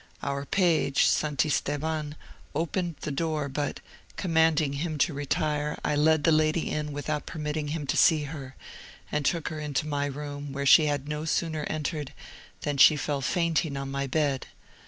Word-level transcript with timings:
Our 0.23 0.47
page, 0.47 1.05
Santisteban, 1.05 2.15
opened 2.55 2.95
the 3.01 3.11
door, 3.11 3.47
but, 3.47 3.81
commanding 4.17 4.73
him 4.73 4.97
to 4.97 5.13
retire, 5.13 5.77
I 5.85 5.95
led 5.95 6.23
the 6.23 6.31
lady 6.31 6.71
in 6.71 6.91
without 6.91 7.27
permitting 7.27 7.67
him 7.67 7.85
to 7.85 7.95
see 7.95 8.23
her, 8.23 8.55
and 9.11 9.23
took 9.23 9.49
her 9.49 9.59
into 9.59 9.85
my 9.85 10.07
room, 10.07 10.53
where 10.53 10.65
she 10.65 10.87
had 10.87 11.07
no 11.07 11.25
sooner 11.25 11.65
entered 11.65 12.13
than 12.61 12.77
she 12.77 12.95
fell 12.95 13.21
fainting 13.21 13.77
on 13.77 13.91
my 13.91 14.07
bed. 14.07 14.47